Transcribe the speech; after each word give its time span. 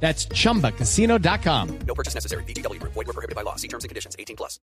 That's 0.00 0.28
chumbacasino.com. 0.28 1.68
No 1.86 1.94
purchase 1.94 2.14
necessary. 2.14 2.44
BGW. 2.44 2.80
Void 2.82 3.06
were 3.06 3.12
prohibited 3.12 3.34
by 3.34 3.42
law. 3.42 3.56
See 3.56 3.68
terms 3.68 3.84
and 3.84 3.88
conditions. 3.88 4.14
18 4.18 4.36
plus. 4.36 4.60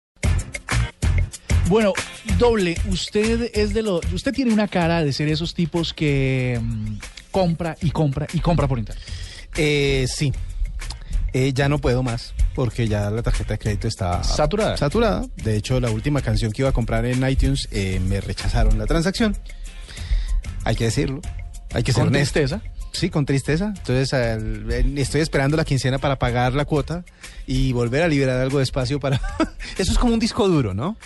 Bueno, 1.68 1.92
doble, 2.38 2.76
usted 2.90 3.50
es 3.54 3.72
de 3.72 3.82
los, 3.82 4.00
usted 4.12 4.32
tiene 4.32 4.52
una 4.52 4.68
cara 4.68 5.04
de 5.04 5.12
ser 5.12 5.28
esos 5.28 5.54
tipos 5.54 5.94
que 5.94 6.60
mm, 6.60 6.96
compra 7.30 7.76
y 7.80 7.90
compra 7.92 8.26
y 8.32 8.40
compra 8.40 8.66
por 8.66 8.78
internet. 8.78 9.02
Eh, 9.56 10.06
sí. 10.12 10.32
Eh, 11.32 11.52
ya 11.54 11.68
no 11.70 11.78
puedo 11.78 12.02
más 12.02 12.34
porque 12.54 12.88
ya 12.88 13.08
la 13.10 13.22
tarjeta 13.22 13.54
de 13.54 13.58
crédito 13.58 13.88
está 13.88 14.22
Saturada. 14.22 14.76
Saturada. 14.76 15.24
De 15.36 15.56
hecho, 15.56 15.80
la 15.80 15.90
última 15.90 16.20
canción 16.20 16.52
que 16.52 16.60
iba 16.62 16.68
a 16.68 16.72
comprar 16.72 17.06
en 17.06 17.26
iTunes 17.26 17.68
eh, 17.70 18.00
me 18.00 18.20
rechazaron 18.20 18.78
la 18.78 18.84
transacción. 18.86 19.34
Hay 20.64 20.76
que 20.76 20.84
decirlo. 20.84 21.22
Hay 21.72 21.84
que 21.84 21.92
ser 21.92 22.02
Con 22.02 22.08
honesto. 22.08 22.34
tristeza. 22.40 22.60
Sí, 22.92 23.10
con 23.10 23.26
tristeza. 23.26 23.72
Entonces, 23.76 24.12
estoy 24.96 25.20
esperando 25.20 25.56
la 25.56 25.64
quincena 25.64 25.98
para 25.98 26.18
pagar 26.18 26.54
la 26.54 26.64
cuota 26.64 27.04
y 27.46 27.72
volver 27.72 28.02
a 28.02 28.08
liberar 28.08 28.40
algo 28.40 28.58
de 28.58 28.64
espacio 28.64 29.00
para... 29.00 29.20
Eso 29.78 29.92
es 29.92 29.98
como 29.98 30.12
un 30.14 30.20
disco 30.20 30.46
duro, 30.48 30.74
¿no? 30.74 30.96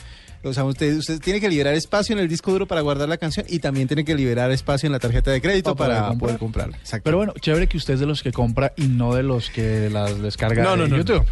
O 0.47 0.53
sea, 0.53 0.65
usted, 0.65 0.97
usted 0.97 1.21
tiene 1.21 1.41
que 1.41 1.49
liberar 1.49 1.75
espacio 1.75 2.15
en 2.15 2.21
el 2.21 2.29
disco 2.29 2.53
duro 2.53 2.67
para 2.67 2.81
guardar 2.81 3.09
la 3.09 3.17
canción 3.17 3.47
y 3.49 3.59
también 3.59 3.89
tiene 3.89 4.05
que 4.05 4.15
liberar 4.15 4.51
espacio 4.53 4.87
en 4.87 4.93
la 4.93 5.01
tarjeta 5.01 5.33
de 5.33 5.41
crédito 5.41 5.75
Para 5.75 5.95
para, 5.95 6.07
poder 6.07 6.19
poder 6.19 6.39
comprar. 6.39 6.67
comprarla. 6.67 6.77
Exacto. 6.77 7.05
Pero 7.05 7.17
bueno, 7.17 7.35
chévere 7.41 7.67
que 7.67 7.77
usted 7.77 7.95
es 7.95 8.01
de 8.01 8.07
los 8.07 8.23
que 8.23 8.31
compra 8.33 8.73
y 8.77 8.87
no 8.87 9.15
de 9.15 9.25
los 9.25 9.51
que 9.51 9.91
las 9.91 10.21
descarga 10.23 10.63
no, 10.63 10.77
no, 10.77 10.85
de 10.85 10.91
no, 10.91 10.97
YouTube. 10.99 11.25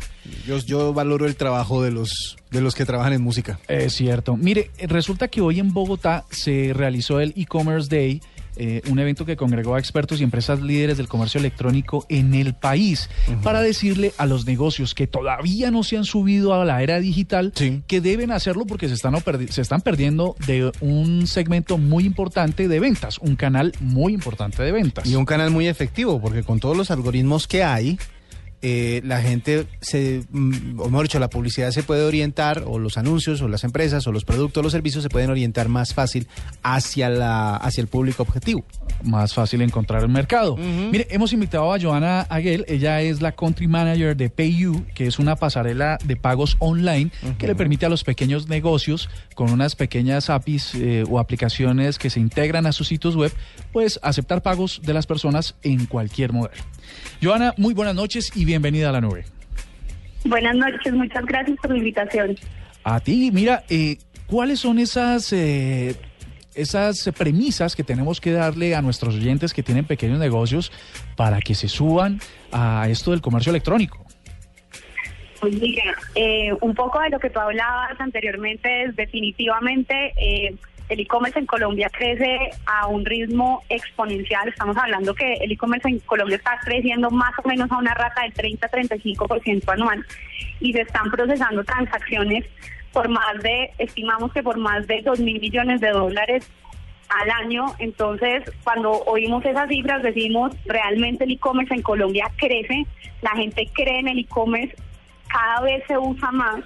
Yo, 0.47 0.59
yo 0.59 0.93
valoro 0.93 1.27
el 1.27 1.37
trabajo 1.37 1.83
de 1.83 1.93
los, 1.93 2.37
de 2.51 2.61
los 2.61 2.75
que 2.75 2.85
trabajan 2.85 3.13
en 3.13 3.23
música. 3.23 3.61
Es 3.69 3.93
cierto. 3.95 4.37
Mire, 4.37 4.71
resulta 4.79 5.29
que 5.29 5.41
hoy 5.41 5.61
en 5.61 5.73
Bogotá 5.73 6.25
se 6.31 6.73
realizó 6.75 7.21
el 7.21 7.35
e-commerce 7.37 7.95
day, 7.95 8.21
eh, 8.57 8.83
un 8.91 8.99
evento 8.99 9.25
que 9.25 9.37
congregó 9.37 9.75
a 9.75 9.79
expertos 9.79 10.21
y 10.21 10.25
empresas 10.25 10.61
líderes 10.61 10.97
del 10.97 11.09
comercio 11.09 11.39
electrónico 11.41 12.07
en 12.09 12.35
el 12.35 12.55
país 12.55 13.09
para 13.43 13.61
decirle 13.61 14.13
a 14.19 14.27
los 14.27 14.47
negocios 14.47 14.95
que 14.95 15.07
todavía 15.07 15.71
no 15.71 15.83
se 15.83 15.97
han 15.97 16.05
subido 16.05 16.55
a 16.55 16.65
la 16.65 16.83
era 16.83 17.01
digital 17.01 17.53
Sí. 17.55 17.83
que 17.87 18.01
deben 18.01 18.31
hacerlo 18.33 18.65
porque 18.67 18.89
se 18.89 18.95
están, 18.95 19.15
se 19.51 19.61
están 19.63 19.81
perdiendo 19.81 20.37
de 20.47 20.73
un 20.81 21.27
segmento 21.27 21.79
muy 21.79 22.05
importante 22.05 22.69
de 22.69 22.81
ventas, 22.81 23.19
un 23.19 23.37
canal 23.37 23.73
muy 23.81 24.13
importante 24.15 24.63
de 24.63 24.73
ventas. 24.73 25.07
Y 25.07 25.15
un 25.17 25.25
canal 25.25 25.51
muy 25.51 25.69
efectivo, 25.69 26.21
porque 26.21 26.43
con 26.43 26.61
todos 26.61 26.77
los 26.77 26.91
algoritmos 26.91 27.47
que 27.47 27.63
hay, 27.65 27.99
eh, 28.67 29.03
la 29.05 29.21
gente 29.21 29.67
se, 29.83 30.25
mm, 30.31 30.81
o 30.81 30.87
mejor 30.87 31.03
dicho, 31.03 31.19
la 31.19 31.29
publicidad 31.29 31.71
se 31.71 31.83
puede 31.83 32.03
orientar, 32.03 32.65
o 32.67 32.79
los 32.79 32.97
anuncios, 32.97 33.43
o 33.43 33.49
las 33.49 33.63
empresas, 33.63 34.07
o 34.07 34.13
los 34.13 34.25
productos, 34.25 34.63
los 34.63 34.73
servicios 34.73 35.03
se 35.03 35.11
pueden 35.11 35.29
orientar 35.29 35.69
más 35.69 35.93
fácil 35.93 36.29
hacia, 36.63 37.11
la, 37.11 37.57
hacia 37.57 37.83
el 37.83 37.89
público 37.89 38.23
objetivo. 38.23 38.65
más 39.03 39.35
fácil 39.35 39.61
encontrar 39.61 40.03
el 40.03 40.09
mercado. 40.09 40.57
Mire, 40.57 41.07
hemos 41.11 41.35
invitado 41.35 41.75
a 41.75 41.79
Joana 41.79 42.23
Aguel, 42.23 42.65
ella 42.67 43.03
es 43.03 43.21
la 43.21 43.33
country 43.33 43.67
manager 43.67 44.17
de 44.17 44.31
PayU, 44.31 44.87
que 44.95 45.09
es 45.09 45.19
una 45.19 45.37
pasarela 45.37 45.99
de 46.03 46.17
pagos 46.17 46.57
online 46.59 47.11
que 47.39 47.47
le 47.47 47.55
permite 47.55 47.85
a 47.85 47.91
los 47.91 48.03
pequeños 48.03 48.49
negocios 48.49 49.11
con 49.35 49.51
unas 49.51 49.77
pequeñas 49.77 50.31
APIs 50.31 50.75
eh, 50.77 51.05
o 51.07 51.19
aplicaciones 51.19 51.99
que 51.99 52.09
se 52.09 52.19
integran 52.19 52.65
a 52.65 52.73
sus 52.73 52.89
sitios 52.89 53.15
web, 53.15 53.33
pues 53.75 54.01
aceptar 54.03 54.41
pagos 54.41 54.81
de 54.83 54.95
las 54.95 55.07
personas 55.07 55.55
en 55.63 55.85
cualquier 55.85 56.33
modelo. 56.33 56.63
Joana, 57.23 57.53
muy 57.59 57.75
buenas 57.75 57.95
noches 57.95 58.33
y 58.35 58.45
bienvenida 58.47 58.54
a 58.57 58.93
la 58.93 59.01
nube. 59.01 59.25
Buenas 60.25 60.57
noches, 60.57 60.93
muchas 60.93 61.25
gracias 61.27 61.57
por 61.61 61.71
la 61.71 61.79
invitación. 61.79 62.37
A 62.83 63.01
ti, 63.01 63.31
mira, 63.33 63.65
eh, 63.69 63.99
¿cuáles 64.27 64.61
son 64.61 64.79
esas, 64.79 65.33
eh, 65.33 65.95
esas 66.55 67.11
premisas 67.17 67.77
que 67.77 67.85
tenemos 67.85 68.21
que 68.21 68.33
darle 68.33 68.75
a 68.75 68.83
nuestros 68.83 69.15
oyentes 69.17 69.53
que 69.53 69.63
tienen 69.63 69.85
pequeños 69.85 70.19
negocios 70.19 70.73
para 71.17 71.41
que 71.41 71.55
se 71.55 71.69
suban 71.69 72.21
a 72.53 72.89
esto 72.89 73.11
del 73.11 73.21
comercio 73.21 73.51
electrónico? 73.51 74.05
Pues 75.41 75.61
mira, 75.61 75.95
eh, 76.15 76.53
un 76.63 76.75
poco 76.75 77.01
de 77.01 77.11
lo 77.11 77.19
que 77.19 77.29
tú 77.29 77.39
hablabas 77.39 78.01
anteriormente 78.01 78.85
es 78.85 78.97
definitivamente 78.97 80.15
eh, 80.17 80.55
el 80.89 81.01
e-commerce 81.01 81.39
en 81.39 81.47
Colombia 81.47 81.89
crece 81.91 82.51
a 82.67 82.87
un 82.87 83.05
ritmo 83.05 83.63
exponencial. 83.69 84.49
Estamos 84.49 84.77
hablando 84.77 85.15
que 85.15 85.35
el 85.35 85.53
e-commerce 85.53 85.89
en 85.89 85.99
Colombia 86.01 86.37
está 86.37 86.59
creciendo 86.63 87.11
más 87.11 87.33
o 87.43 87.49
menos 87.49 87.71
a 87.73 87.79
una 87.79 87.95
rata 87.95 88.23
del 88.23 88.35
30-35% 88.35 89.73
anual 89.73 90.05
y 90.61 90.73
se 90.73 90.83
están 90.83 91.11
procesando 91.11 91.65
transacciones 91.65 92.45
por 92.93 93.09
más 93.09 93.43
de, 93.43 93.73
estimamos 93.79 94.33
que 94.33 94.43
por 94.43 94.57
más 94.57 94.87
de 94.87 95.03
2 95.03 95.21
mil 95.21 95.41
millones 95.41 95.81
de 95.81 95.91
dólares 95.91 96.49
al 97.09 97.31
año. 97.31 97.67
Entonces, 97.79 98.45
cuando 98.63 98.93
oímos 99.05 99.45
esas 99.45 99.69
cifras, 99.69 100.03
decimos 100.03 100.55
realmente 100.67 101.25
el 101.25 101.33
e-commerce 101.33 101.75
en 101.75 101.83
Colombia 101.83 102.31
crece, 102.37 102.87
la 103.23 103.31
gente 103.31 103.69
cree 103.73 103.99
en 104.01 104.09
el 104.09 104.19
e-commerce, 104.21 104.77
cada 105.29 105.63
vez 105.63 105.83
se 105.89 105.99
usa 105.99 106.31
más 106.31 106.61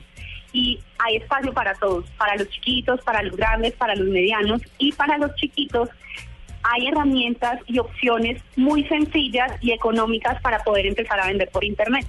y 0.53 0.81
hay 0.99 1.17
espacio 1.17 1.53
para 1.53 1.75
todos, 1.75 2.05
para 2.17 2.37
los 2.37 2.49
chiquitos, 2.49 3.01
para 3.03 3.23
los 3.23 3.37
grandes, 3.37 3.75
para 3.75 3.95
los 3.95 4.09
medianos 4.09 4.63
y 4.79 4.93
para 4.93 5.19
los 5.19 5.35
chiquitos. 5.37 5.89
Hay 6.63 6.89
herramientas 6.89 7.61
y 7.67 7.79
opciones 7.79 8.43
muy 8.57 8.85
sencillas 8.85 9.53
y 9.61 9.73
económicas 9.73 10.41
para 10.43 10.59
poder 10.61 10.87
empezar 10.87 11.21
a 11.21 11.27
vender 11.27 11.49
por 11.51 11.65
Internet. 11.65 12.07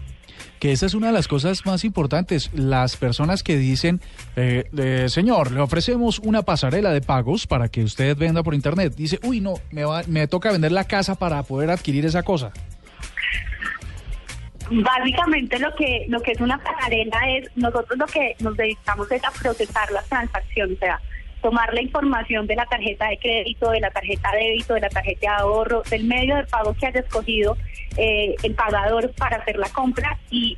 Que 0.60 0.74
esa 0.74 0.86
es 0.86 0.94
una 0.94 1.08
de 1.08 1.14
las 1.14 1.28
cosas 1.28 1.66
más 1.66 1.86
importantes. 1.86 2.50
Las 2.54 2.98
personas 2.98 3.44
que 3.44 3.58
dicen, 3.58 4.02
eh, 4.36 4.66
eh, 4.78 5.06
señor, 5.08 5.52
le 5.52 5.62
ofrecemos 5.62 6.20
una 6.20 6.42
pasarela 6.42 6.92
de 6.92 7.00
pagos 7.00 7.48
para 7.48 7.70
que 7.70 7.84
usted 7.84 8.18
venda 8.18 8.44
por 8.44 8.54
internet. 8.54 8.94
Dice, 8.96 9.20
uy, 9.24 9.40
no, 9.40 9.54
me, 9.72 9.86
va, 9.86 10.04
me 10.08 10.28
toca 10.28 10.52
vender 10.52 10.74
la 10.74 10.84
casa 10.84 11.16
para 11.16 11.42
poder 11.44 11.70
adquirir 11.70 12.06
esa 12.06 12.24
cosa. 12.24 12.52
Básicamente 14.72 15.58
lo 15.60 15.74
que 15.76 16.06
lo 16.10 16.22
que 16.22 16.32
es 16.32 16.42
una 16.42 16.58
pasarela 16.60 17.20
es 17.30 17.50
nosotros 17.56 17.98
lo 17.98 18.06
que 18.06 18.36
nos 18.40 18.56
dedicamos 18.56 19.12
es 19.12 19.24
a 19.24 19.32
procesar 19.32 19.92
las 19.92 20.08
transacciones, 20.08 20.78
o 20.78 20.80
sea, 20.80 21.00
tomar 21.42 21.74
la 21.74 21.82
información 21.82 22.46
de 22.46 22.56
la 22.56 22.66
tarjeta 22.66 23.08
de 23.08 23.18
crédito, 23.18 23.72
de 23.72 23.80
la 23.80 23.90
tarjeta 23.90 24.32
de 24.32 24.38
débito, 24.40 24.74
de 24.76 24.82
la 24.82 24.90
tarjeta 24.90 25.20
de 25.22 25.28
ahorro, 25.28 25.82
del 25.90 26.04
medio 26.04 26.36
de 26.36 26.44
pago 26.44 26.76
que 26.76 26.86
haya 26.86 27.00
escogido 27.00 27.58
eh, 27.98 28.36
el 28.44 28.54
pagador 28.56 29.12
para 29.16 29.38
hacer 29.38 29.58
la 29.58 29.70
compra 29.70 30.18
y 30.30 30.58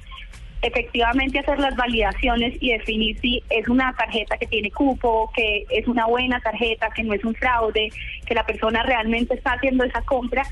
efectivamente 0.62 1.40
hacer 1.40 1.60
las 1.60 1.76
validaciones 1.76 2.56
y 2.60 2.72
definir 2.72 3.20
si 3.20 3.42
es 3.50 3.68
una 3.68 3.94
tarjeta 3.94 4.38
que 4.38 4.46
tiene 4.46 4.72
cupo, 4.72 5.32
que 5.36 5.66
es 5.70 5.88
una 5.88 6.06
buena 6.06 6.40
tarjeta, 6.40 6.90
que 6.96 7.04
no 7.04 7.14
es 7.14 7.24
un 7.24 7.34
fraude, 7.34 7.90
que 8.26 8.36
la 8.36 8.46
persona 8.46 8.84
realmente 8.84 9.34
está 9.34 9.54
haciendo 9.54 9.84
esa 9.84 10.02
compra 10.02 10.44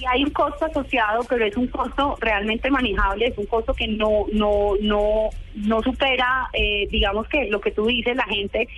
y 0.00 0.04
hay 0.06 0.24
un 0.24 0.30
costo 0.30 0.66
asociado, 0.66 1.24
pero 1.28 1.44
es 1.44 1.56
un 1.56 1.66
costo 1.68 2.16
realmente 2.20 2.70
manejable, 2.70 3.26
es 3.26 3.38
un 3.38 3.46
costo 3.46 3.74
que 3.74 3.88
no 3.88 4.26
no 4.32 4.74
no 4.80 5.30
no 5.54 5.82
supera, 5.82 6.48
eh, 6.52 6.86
digamos 6.90 7.28
que 7.28 7.46
lo 7.46 7.60
que 7.60 7.70
tú 7.70 7.86
dices, 7.86 8.16
la 8.16 8.24
gente 8.24 8.68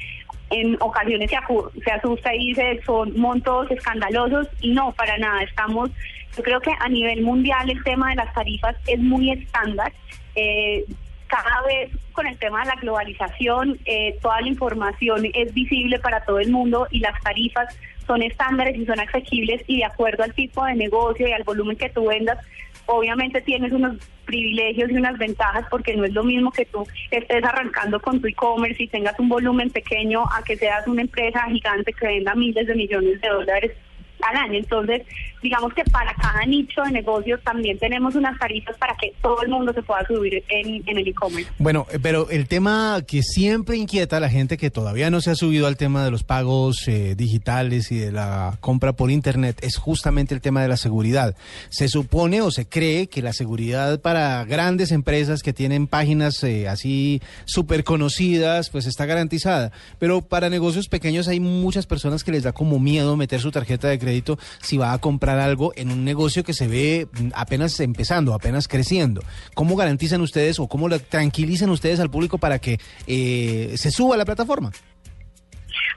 en 0.50 0.76
ocasiones 0.80 1.30
se, 1.30 1.36
se 1.84 1.90
asusta 1.90 2.34
y 2.34 2.48
dice 2.48 2.80
son 2.84 3.18
montos 3.18 3.70
escandalosos 3.70 4.48
y 4.60 4.72
no, 4.72 4.92
para 4.92 5.18
nada, 5.18 5.42
estamos, 5.42 5.90
yo 6.36 6.42
creo 6.42 6.60
que 6.60 6.72
a 6.78 6.88
nivel 6.88 7.22
mundial 7.22 7.70
el 7.70 7.82
tema 7.84 8.10
de 8.10 8.16
las 8.16 8.32
tarifas 8.32 8.76
es 8.86 8.98
muy 8.98 9.30
estándar. 9.32 9.92
Eh, 10.34 10.84
cada 11.28 11.62
vez 11.62 11.90
con 12.12 12.26
el 12.26 12.36
tema 12.38 12.60
de 12.60 12.66
la 12.66 12.74
globalización, 12.80 13.78
eh, 13.84 14.18
toda 14.20 14.40
la 14.40 14.48
información 14.48 15.26
es 15.34 15.54
visible 15.54 15.98
para 15.98 16.24
todo 16.24 16.40
el 16.40 16.50
mundo 16.50 16.88
y 16.90 17.00
las 17.00 17.20
tarifas 17.22 17.78
son 18.06 18.22
estándares 18.22 18.76
y 18.76 18.86
son 18.86 18.98
asequibles 18.98 19.62
y 19.66 19.78
de 19.78 19.84
acuerdo 19.84 20.24
al 20.24 20.34
tipo 20.34 20.64
de 20.64 20.74
negocio 20.74 21.28
y 21.28 21.32
al 21.32 21.44
volumen 21.44 21.76
que 21.76 21.90
tú 21.90 22.08
vendas, 22.08 22.38
obviamente 22.86 23.42
tienes 23.42 23.70
unos 23.70 23.98
privilegios 24.24 24.90
y 24.90 24.94
unas 24.94 25.18
ventajas 25.18 25.66
porque 25.70 25.94
no 25.94 26.04
es 26.04 26.12
lo 26.12 26.24
mismo 26.24 26.50
que 26.50 26.64
tú 26.64 26.86
estés 27.10 27.44
arrancando 27.44 28.00
con 28.00 28.20
tu 28.20 28.26
e-commerce 28.26 28.82
y 28.82 28.88
tengas 28.88 29.18
un 29.18 29.28
volumen 29.28 29.70
pequeño 29.70 30.24
a 30.24 30.42
que 30.42 30.56
seas 30.56 30.86
una 30.86 31.02
empresa 31.02 31.44
gigante 31.48 31.92
que 31.92 32.06
venda 32.06 32.34
miles 32.34 32.66
de 32.66 32.74
millones 32.74 33.20
de 33.20 33.28
dólares 33.28 33.72
al 34.22 34.36
año. 34.36 34.58
Entonces, 34.58 35.02
digamos 35.42 35.72
que 35.72 35.84
para 35.84 36.14
cada 36.14 36.44
nicho 36.44 36.82
de 36.82 36.92
negocios 36.92 37.40
también 37.42 37.78
tenemos 37.78 38.14
unas 38.14 38.38
tarifas 38.38 38.76
para 38.76 38.94
que 38.96 39.12
todo 39.22 39.42
el 39.42 39.48
mundo 39.48 39.72
se 39.72 39.82
pueda 39.82 40.04
subir 40.06 40.42
en, 40.48 40.82
el 40.86 41.08
e-commerce. 41.08 41.50
Bueno, 41.58 41.86
eh, 41.92 41.98
pero 42.02 42.28
el 42.30 42.48
tema 42.48 43.00
que 43.06 43.22
siempre 43.22 43.76
inquieta 43.76 44.16
a 44.16 44.20
la 44.20 44.28
gente 44.28 44.56
que 44.56 44.70
todavía 44.70 45.10
no 45.10 45.20
se 45.20 45.30
ha 45.30 45.34
subido 45.34 45.66
al 45.66 45.76
tema 45.76 46.04
de 46.04 46.10
los 46.10 46.24
pagos 46.24 46.86
eh, 46.88 47.14
digitales 47.16 47.92
y 47.92 47.98
de 47.98 48.12
la 48.12 48.56
compra 48.60 48.92
por 48.92 49.10
internet 49.10 49.58
es 49.62 49.76
justamente 49.76 50.34
el 50.34 50.40
tema 50.40 50.62
de 50.62 50.68
la 50.68 50.76
seguridad. 50.76 51.36
Se 51.68 51.88
supone 51.88 52.40
o 52.40 52.50
se 52.50 52.68
cree 52.68 53.06
que 53.06 53.22
la 53.22 53.32
seguridad 53.32 54.00
para 54.00 54.44
grandes 54.44 54.92
empresas 54.92 55.42
que 55.42 55.52
tienen 55.52 55.86
páginas 55.86 56.42
eh, 56.42 56.68
así 56.68 57.22
súper 57.44 57.84
conocidas, 57.84 58.70
pues 58.70 58.86
está 58.86 59.06
garantizada. 59.06 59.72
Pero 59.98 60.22
para 60.22 60.50
negocios 60.50 60.88
pequeños 60.88 61.28
hay 61.28 61.40
muchas 61.40 61.86
personas 61.86 62.24
que 62.24 62.32
les 62.32 62.42
da 62.42 62.52
como 62.52 62.78
miedo 62.78 63.16
meter 63.16 63.40
su 63.40 63.50
tarjeta 63.50 63.88
de 63.88 63.98
crédito 63.98 64.07
si 64.60 64.76
va 64.76 64.92
a 64.92 64.98
comprar 64.98 65.38
algo 65.38 65.72
en 65.76 65.90
un 65.90 66.04
negocio 66.04 66.44
que 66.44 66.54
se 66.54 66.68
ve 66.68 67.08
apenas 67.34 67.78
empezando, 67.80 68.34
apenas 68.34 68.68
creciendo. 68.68 69.22
¿Cómo 69.54 69.76
garantizan 69.76 70.20
ustedes 70.20 70.58
o 70.58 70.68
cómo 70.68 70.88
tranquilizan 70.98 71.70
ustedes 71.70 72.00
al 72.00 72.10
público 72.10 72.38
para 72.38 72.58
que 72.58 72.78
eh, 73.06 73.74
se 73.76 73.90
suba 73.90 74.14
a 74.14 74.18
la 74.18 74.24
plataforma? 74.24 74.70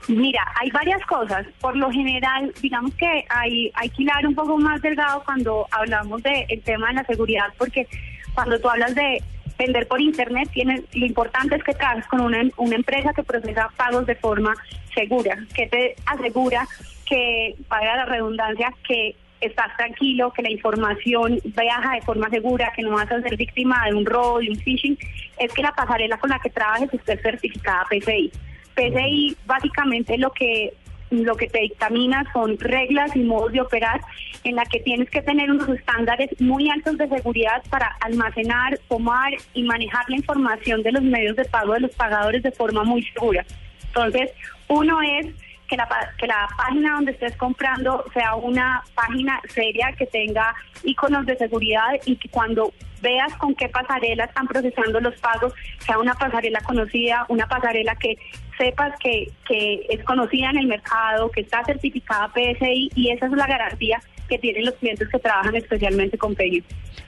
Mira, 0.07 0.41
hay 0.59 0.69
varias 0.71 1.01
cosas. 1.05 1.45
Por 1.59 1.75
lo 1.77 1.91
general, 1.91 2.53
digamos 2.61 2.93
que 2.95 3.25
hay, 3.29 3.71
hay 3.75 3.89
que 3.89 4.03
hilar 4.03 4.25
un 4.25 4.35
poco 4.35 4.57
más 4.57 4.81
delgado 4.81 5.23
cuando 5.23 5.67
hablamos 5.71 6.21
del 6.23 6.61
tema 6.63 6.87
de 6.89 6.93
la 6.95 7.03
seguridad, 7.05 7.45
porque 7.57 7.87
cuando 8.33 8.59
tú 8.59 8.69
hablas 8.69 8.95
de 8.95 9.21
vender 9.61 9.87
por 9.87 10.01
internet, 10.01 10.49
tienes, 10.51 10.81
lo 10.93 11.05
importante 11.05 11.55
es 11.55 11.63
que 11.63 11.73
trabajes 11.73 12.07
con 12.07 12.21
una, 12.21 12.41
una 12.57 12.75
empresa 12.75 13.13
que 13.13 13.23
procesa 13.23 13.69
pagos 13.77 14.05
de 14.07 14.15
forma 14.15 14.53
segura, 14.95 15.37
que 15.53 15.67
te 15.67 15.95
asegura 16.05 16.67
que, 17.05 17.55
para 17.67 17.97
la 17.97 18.05
redundancia, 18.05 18.73
que 18.87 19.15
estás 19.39 19.75
tranquilo, 19.77 20.31
que 20.31 20.41
la 20.41 20.51
información 20.51 21.39
viaja 21.43 21.95
de 21.95 22.01
forma 22.01 22.29
segura, 22.29 22.71
que 22.75 22.83
no 22.83 22.91
vas 22.91 23.11
a 23.11 23.21
ser 23.21 23.37
víctima 23.37 23.85
de 23.87 23.95
un 23.95 24.05
robo, 24.05 24.39
de 24.39 24.49
un 24.49 24.57
phishing, 24.57 24.97
es 25.37 25.51
que 25.53 25.61
la 25.61 25.71
pasarela 25.71 26.17
con 26.17 26.29
la 26.29 26.39
que 26.39 26.49
trabajes 26.49 26.93
esté 26.93 27.17
certificada 27.17 27.85
PCI. 27.89 28.31
PCI 28.75 29.37
básicamente 29.45 30.17
lo 30.17 30.31
que 30.31 30.73
lo 31.11 31.35
que 31.35 31.47
te 31.47 31.59
dictamina 31.59 32.25
son 32.33 32.57
reglas 32.57 33.15
y 33.15 33.19
modos 33.19 33.51
de 33.51 33.61
operar 33.61 34.01
en 34.43 34.55
la 34.55 34.65
que 34.65 34.79
tienes 34.79 35.09
que 35.09 35.21
tener 35.21 35.51
unos 35.51 35.69
estándares 35.69 36.29
muy 36.39 36.69
altos 36.69 36.97
de 36.97 37.07
seguridad 37.09 37.61
para 37.69 37.87
almacenar, 37.99 38.79
tomar 38.87 39.33
y 39.53 39.63
manejar 39.63 40.05
la 40.09 40.15
información 40.15 40.81
de 40.81 40.93
los 40.93 41.03
medios 41.03 41.35
de 41.35 41.45
pago 41.45 41.73
de 41.73 41.81
los 41.81 41.91
pagadores 41.91 42.41
de 42.41 42.51
forma 42.51 42.83
muy 42.83 43.03
segura. 43.03 43.45
Entonces, 43.87 44.31
uno 44.69 45.01
es 45.01 45.27
que 45.67 45.77
la, 45.77 45.87
que 46.17 46.27
la 46.27 46.47
página 46.57 46.95
donde 46.95 47.11
estés 47.11 47.35
comprando 47.35 48.05
sea 48.13 48.35
una 48.35 48.83
página 48.95 49.39
seria 49.49 49.93
que 49.97 50.05
tenga 50.05 50.55
iconos 50.83 51.25
de 51.25 51.37
seguridad 51.37 51.91
y 52.05 52.15
que 52.15 52.29
cuando 52.29 52.73
veas 53.01 53.33
con 53.35 53.55
qué 53.55 53.69
pasarela 53.69 54.25
están 54.25 54.47
procesando 54.47 54.99
los 54.99 55.19
pagos, 55.19 55.53
sea 55.79 55.97
una 55.97 56.13
pasarela 56.13 56.59
conocida, 56.61 57.25
una 57.29 57.47
pasarela 57.47 57.95
que 57.95 58.15
sepas 58.57 58.93
que, 58.99 59.31
que 59.47 59.85
es 59.89 60.03
conocida 60.03 60.49
en 60.51 60.57
el 60.57 60.67
mercado, 60.67 61.29
que 61.31 61.41
está 61.41 61.63
certificada 61.65 62.31
PSI 62.33 62.91
y 62.95 63.09
esa 63.09 63.25
es 63.25 63.31
la 63.31 63.47
garantía 63.47 64.01
que 64.31 64.37
tienen 64.37 64.65
los 64.65 64.75
clientes 64.75 65.09
que 65.09 65.19
trabajan 65.19 65.55
especialmente 65.55 66.17
con 66.17 66.35
PayU. 66.35 66.63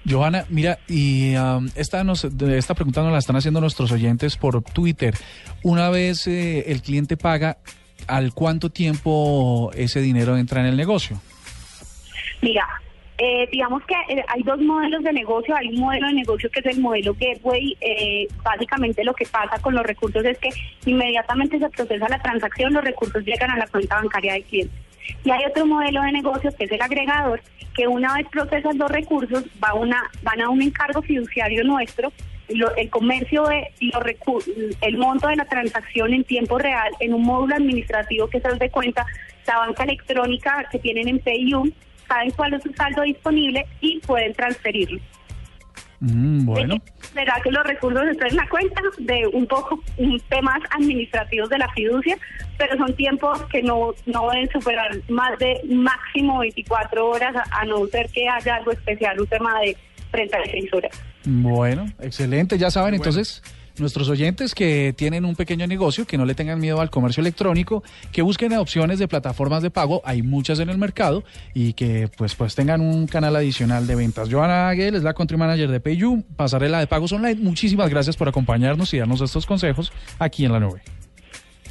Johanna, 0.09 0.45
mira, 0.49 0.79
y 0.89 1.35
um, 1.35 1.69
esta, 1.75 2.03
nos, 2.03 2.25
esta 2.25 2.73
pregunta 2.73 3.01
nos 3.01 3.13
la 3.13 3.19
están 3.19 3.37
haciendo 3.37 3.61
nuestros 3.61 3.91
oyentes 3.93 4.35
por 4.35 4.61
Twitter. 4.61 5.15
Una 5.63 5.89
vez 5.89 6.27
eh, 6.27 6.71
el 6.71 6.81
cliente 6.81 7.15
paga, 7.15 7.57
¿al 8.07 8.33
cuánto 8.33 8.69
tiempo 8.69 9.71
ese 9.73 10.01
dinero 10.01 10.37
entra 10.37 10.59
en 10.59 10.67
el 10.67 10.75
negocio? 10.75 11.21
Mira, 12.41 12.67
eh, 13.25 13.47
digamos 13.49 13.81
que 13.85 13.95
eh, 14.13 14.25
hay 14.27 14.43
dos 14.43 14.59
modelos 14.59 15.01
de 15.01 15.13
negocio. 15.13 15.55
Hay 15.55 15.69
un 15.69 15.79
modelo 15.79 16.07
de 16.07 16.13
negocio 16.13 16.51
que 16.51 16.59
es 16.59 16.65
el 16.65 16.81
modelo 16.81 17.15
Gateway. 17.17 17.77
Eh, 17.79 18.27
básicamente 18.43 19.01
lo 19.05 19.13
que 19.13 19.25
pasa 19.25 19.61
con 19.61 19.73
los 19.75 19.85
recursos 19.85 20.25
es 20.25 20.37
que 20.39 20.49
inmediatamente 20.85 21.57
se 21.57 21.69
procesa 21.69 22.09
la 22.09 22.21
transacción, 22.21 22.73
los 22.73 22.83
recursos 22.83 23.23
llegan 23.23 23.49
a 23.51 23.57
la 23.57 23.67
cuenta 23.67 23.95
bancaria 23.95 24.33
del 24.33 24.43
cliente. 24.43 24.75
Y 25.23 25.31
hay 25.31 25.45
otro 25.45 25.65
modelo 25.65 26.01
de 26.01 26.11
negocio 26.11 26.51
que 26.57 26.65
es 26.65 26.71
el 26.73 26.81
agregador, 26.81 27.41
que 27.73 27.87
una 27.87 28.13
vez 28.15 28.27
procesas 28.27 28.75
los 28.75 28.91
recursos 28.91 29.45
va 29.63 29.73
una, 29.73 30.03
van 30.21 30.41
a 30.41 30.49
un 30.49 30.61
encargo 30.61 31.01
fiduciario 31.01 31.63
nuestro 31.63 32.11
el 32.49 32.89
comercio 32.89 33.45
de 33.45 33.71
los 33.79 34.03
el 34.81 34.97
monto 34.97 35.29
de 35.29 35.37
la 35.37 35.45
transacción 35.45 36.13
en 36.13 36.25
tiempo 36.25 36.57
real 36.57 36.91
en 36.99 37.13
un 37.13 37.23
módulo 37.23 37.55
administrativo 37.55 38.27
que 38.27 38.41
se 38.41 38.49
de 38.49 38.69
cuenta 38.69 39.05
la 39.47 39.59
banca 39.59 39.83
electrónica 39.83 40.67
que 40.69 40.77
tienen 40.77 41.07
en 41.07 41.19
PayU 41.19 41.71
saben 42.07 42.31
cuál 42.31 42.53
es 42.53 42.63
su 42.63 42.73
saldo 42.73 43.01
disponible 43.03 43.65
y 43.81 43.99
pueden 43.99 44.33
transferirlo. 44.33 44.99
Mm, 45.99 46.45
bueno. 46.45 46.75
Será 47.13 47.39
que 47.41 47.49
los 47.49 47.63
recursos 47.63 48.03
están 48.07 48.29
en 48.29 48.35
la 48.35 48.49
cuenta 48.49 48.81
de 48.97 49.25
un 49.27 49.47
poco 49.47 49.81
temas 50.29 50.59
administrativos 50.71 51.49
de 51.49 51.57
la 51.59 51.71
fiducia, 51.71 52.17
pero 52.57 52.77
son 52.77 52.93
tiempos 52.95 53.41
que 53.43 53.63
no, 53.63 53.93
no 54.05 54.29
deben 54.31 54.49
superar 54.51 54.89
más 55.07 55.39
de 55.39 55.61
máximo 55.69 56.39
24 56.39 57.07
horas, 57.07 57.33
a, 57.51 57.65
no 57.65 57.85
ser 57.87 58.09
que 58.09 58.27
haya 58.27 58.55
algo 58.55 58.71
especial, 58.71 59.17
un 59.19 59.27
tema 59.27 59.61
de 59.61 59.77
36 60.11 60.73
horas. 60.73 61.01
Bueno, 61.23 61.85
excelente. 62.01 62.57
Ya 62.57 62.69
saben, 62.69 62.95
entonces 62.95 63.41
nuestros 63.77 64.09
oyentes 64.09 64.55
que 64.55 64.93
tienen 64.95 65.25
un 65.25 65.35
pequeño 65.35 65.67
negocio, 65.67 66.05
que 66.05 66.17
no 66.17 66.25
le 66.25 66.35
tengan 66.35 66.59
miedo 66.59 66.81
al 66.81 66.89
comercio 66.89 67.21
electrónico, 67.21 67.83
que 68.11 68.21
busquen 68.21 68.53
opciones 68.53 68.99
de 68.99 69.07
plataformas 69.07 69.63
de 69.63 69.71
pago, 69.71 70.01
hay 70.05 70.21
muchas 70.21 70.59
en 70.59 70.69
el 70.69 70.77
mercado, 70.77 71.23
y 71.53 71.73
que 71.73 72.09
pues, 72.17 72.35
pues 72.35 72.55
tengan 72.55 72.81
un 72.81 73.07
canal 73.07 73.35
adicional 73.35 73.87
de 73.87 73.95
ventas. 73.95 74.29
Joana 74.31 74.69
Aguel 74.69 74.95
es 74.95 75.03
la 75.03 75.13
country 75.13 75.37
manager 75.37 75.69
de 75.69 75.79
PayU, 75.79 76.23
pasarela 76.35 76.79
de 76.79 76.87
pagos 76.87 77.11
online. 77.11 77.39
Muchísimas 77.41 77.89
gracias 77.89 78.17
por 78.17 78.27
acompañarnos 78.27 78.93
y 78.93 78.99
darnos 78.99 79.21
estos 79.21 79.45
consejos 79.45 79.91
aquí 80.19 80.45
en 80.45 80.51
la 80.51 80.59
nube. 80.59 80.81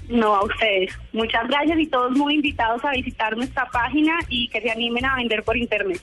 No, 0.09 0.35
a 0.35 0.45
ustedes. 0.45 0.93
Muchas 1.13 1.47
gracias 1.49 1.79
y 1.79 1.87
todos 1.87 2.13
muy 2.13 2.35
invitados 2.35 2.85
a 2.85 2.91
visitar 2.91 3.37
nuestra 3.37 3.67
página 3.67 4.19
y 4.29 4.49
que 4.49 4.61
se 4.61 4.71
animen 4.71 5.05
a 5.05 5.17
vender 5.17 5.43
por 5.43 5.57
internet. 5.57 6.01